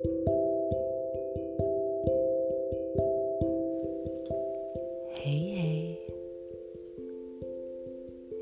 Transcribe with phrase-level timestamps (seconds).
[0.00, 0.10] Hey,
[5.16, 5.98] hey,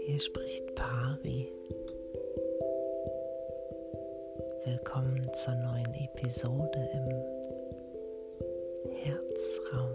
[0.05, 1.51] hier spricht Pari.
[4.67, 7.09] Willkommen zur neuen Episode im
[8.93, 9.93] Herzraum.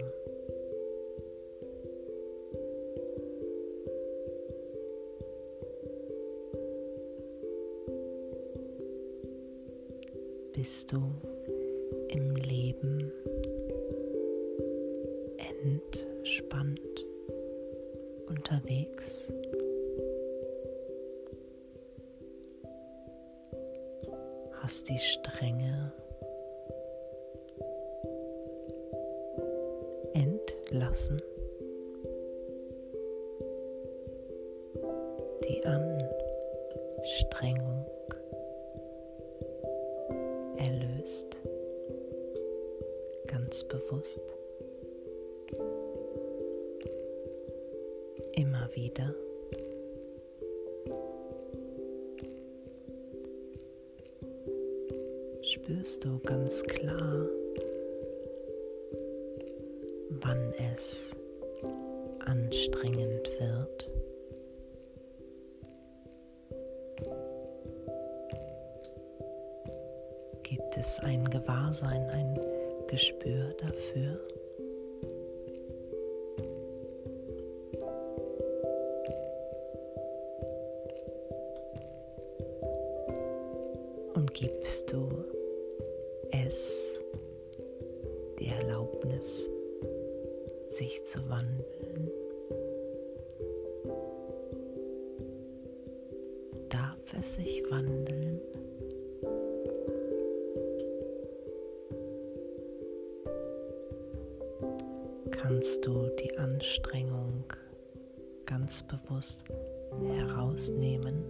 [10.52, 11.00] Bist du
[12.12, 13.10] im Leben
[15.38, 17.06] entspannt
[18.28, 19.32] unterwegs?
[24.60, 25.92] Hast die Strenge
[30.12, 31.20] entlassen?
[35.48, 37.84] Die Anstrengung
[40.56, 41.41] erlöst,
[43.52, 44.22] ganz bewusst.
[48.34, 49.14] Immer wieder.
[55.42, 57.28] Spürst du ganz klar,
[60.08, 61.14] wann es
[62.20, 63.90] anstrengend wird.
[70.42, 72.51] Gibt es ein Gewahrsein, ein
[72.92, 74.20] Gespür dafür?
[84.12, 85.08] Und gibst du
[86.32, 86.98] es
[88.38, 89.48] die Erlaubnis,
[90.68, 92.10] sich zu wandeln?
[96.68, 98.38] Darf es sich wandeln?
[105.52, 107.44] Kannst du die Anstrengung
[108.46, 109.44] ganz bewusst
[110.02, 111.22] herausnehmen.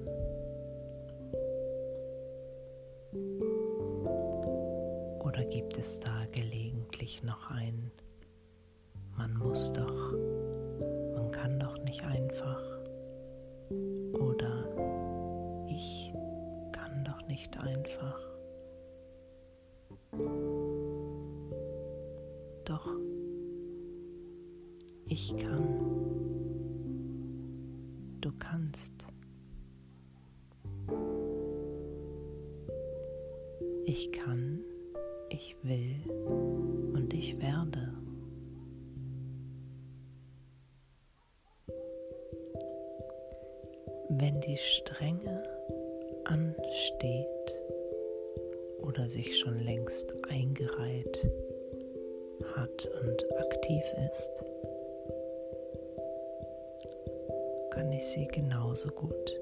[5.24, 7.90] Oder gibt es da gelegentlich noch ein,
[9.16, 10.12] man muss doch,
[11.16, 12.62] man kann doch nicht einfach.
[14.12, 16.14] Oder ich
[16.70, 18.20] kann doch nicht einfach.
[22.64, 22.86] Doch
[25.12, 25.68] ich kann.
[28.22, 29.06] Du kannst.
[33.84, 34.60] Ich kann,
[35.28, 35.96] ich will
[36.94, 37.92] und ich werde.
[44.08, 45.42] Wenn die Strenge
[46.24, 47.60] ansteht
[48.80, 51.28] oder sich schon längst eingereiht
[52.56, 54.42] hat und aktiv ist,
[57.72, 59.40] kann ich sie genauso gut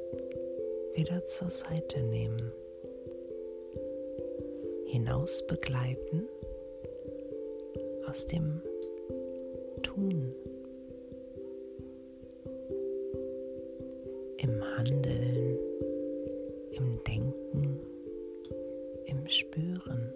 [0.95, 2.53] wieder zur Seite nehmen,
[4.87, 6.29] hinaus begleiten
[8.07, 8.63] aus dem
[9.83, 10.33] Tun,
[14.37, 15.59] im Handeln,
[16.71, 17.81] im Denken,
[19.07, 20.10] im Spüren.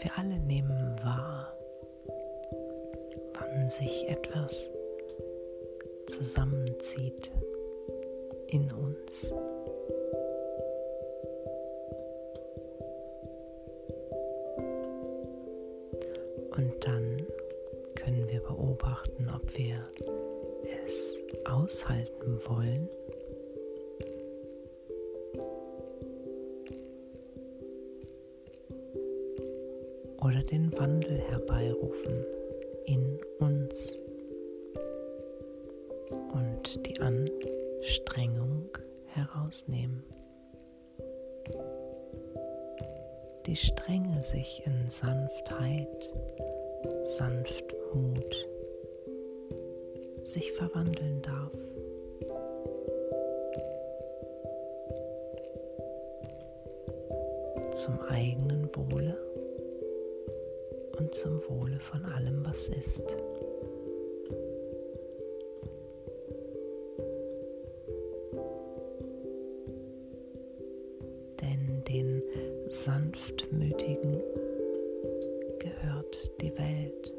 [0.00, 1.56] Wir alle nehmen wahr,
[3.34, 4.70] wann sich etwas
[6.06, 7.32] zusammenzieht
[8.48, 9.32] in uns.
[16.56, 17.26] Und dann
[17.94, 19.86] können wir beobachten, ob wir
[20.84, 22.88] es aushalten wollen
[30.26, 32.26] oder den Wandel herbeirufen
[32.86, 33.96] in uns
[36.32, 38.66] und die Anstrengung
[39.04, 40.02] herausnehmen.
[43.46, 46.12] Die Strenge sich in Sanftheit,
[47.04, 48.48] Sanftmut
[50.24, 51.52] sich verwandeln darf.
[57.74, 59.25] Zum eigenen Wohle
[61.06, 63.16] und zum Wohle von allem, was ist.
[71.40, 72.22] Denn den
[72.68, 74.20] Sanftmütigen
[75.60, 77.14] gehört die Welt.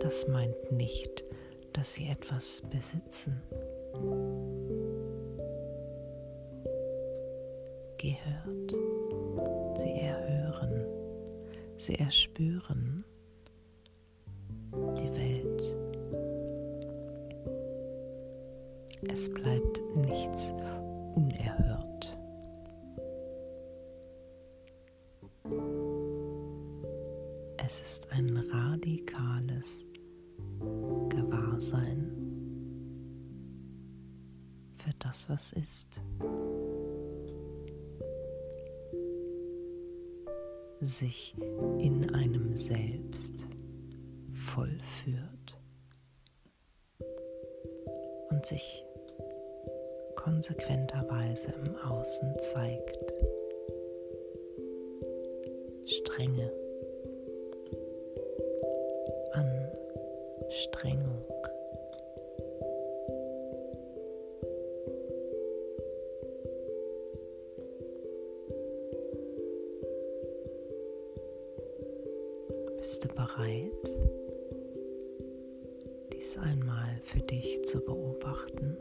[0.00, 1.24] Das meint nicht
[1.72, 3.40] dass sie etwas besitzen.
[7.96, 8.72] Gehört,
[9.78, 10.00] sie
[10.50, 10.84] erhören,
[11.76, 13.04] sie erspüren
[14.72, 15.76] die Welt.
[19.12, 20.52] Es bleibt nichts
[21.14, 22.18] unerhört.
[27.64, 29.86] Es ist ein radikales
[31.08, 32.16] Gewahrsein
[34.76, 36.02] für das, was ist.
[40.82, 41.34] Sich
[41.78, 43.46] in einem selbst
[44.32, 45.58] vollführt
[48.30, 48.86] und sich
[50.16, 53.12] konsequenterweise im Außen zeigt.
[55.84, 56.50] Strenge,
[59.32, 61.09] Anstrengung.
[72.90, 73.96] Bist du bereit,
[76.12, 78.76] dies einmal für dich zu beobachten?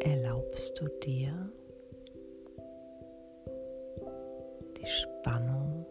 [0.00, 1.52] erlaubst du dir
[4.80, 5.84] die Spannung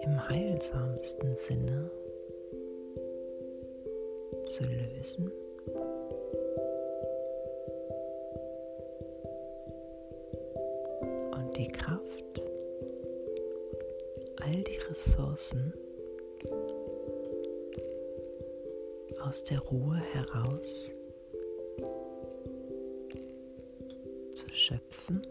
[0.00, 1.88] im heilsamsten Sinne
[4.46, 5.30] zu lösen?
[11.66, 12.42] Die Kraft,
[14.36, 15.72] all die Ressourcen,
[19.20, 20.94] aus der Ruhe heraus
[24.34, 25.22] zu schöpfen.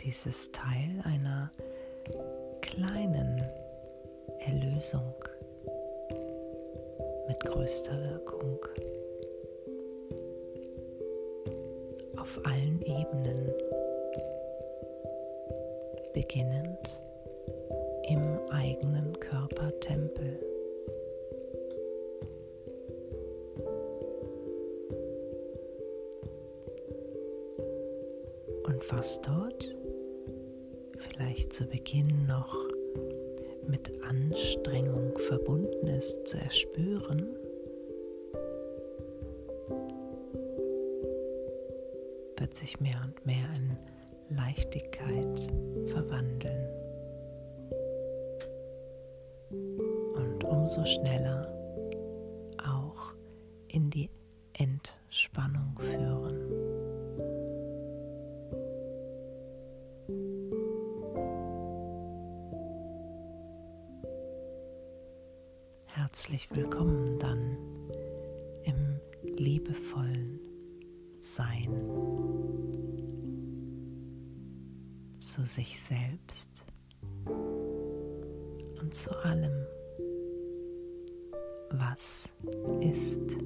[0.00, 1.50] Dieses Teil einer
[2.60, 3.42] kleinen
[4.38, 5.14] Erlösung
[7.44, 8.58] größter Wirkung.
[12.22, 13.52] auf allen Ebenen,
[16.14, 17.00] beginnend
[18.08, 20.38] im eigenen Körpertempel.
[28.62, 29.74] Und was dort
[30.96, 32.56] vielleicht zu Beginn noch
[33.66, 37.36] mit Anstrengung verbunden ist zu erspüren,
[42.38, 45.52] wird sich mehr und mehr in Leichtigkeit
[45.86, 46.68] verwandeln.
[50.14, 51.52] Und umso schneller
[52.58, 53.12] auch
[53.68, 54.10] in die
[54.54, 56.61] Entspannung führen.
[66.32, 67.58] Herzlich willkommen dann
[68.64, 68.98] im
[69.36, 70.40] liebevollen
[71.20, 71.70] Sein
[75.18, 76.48] zu sich selbst
[78.80, 79.66] und zu allem,
[81.72, 82.32] was
[82.80, 83.36] ist.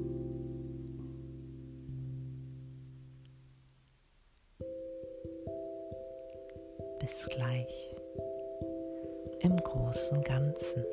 [7.00, 7.96] Bis gleich
[9.40, 10.84] im großen Ganzen.